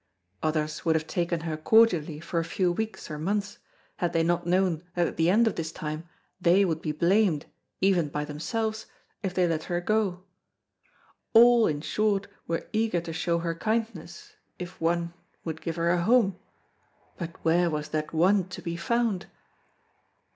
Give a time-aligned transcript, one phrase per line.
[0.41, 3.59] Others would have taken her cordially for a few weeks or months,
[3.97, 6.09] had they not known that at the end of this time
[6.41, 7.45] they would be blamed,
[7.81, 8.87] even by themselves,
[9.21, 10.23] if they let her go.
[11.33, 15.13] All, in short, were eager to show her kindness if one
[15.45, 16.39] would give her a home,
[17.19, 19.27] but where was that one to be found?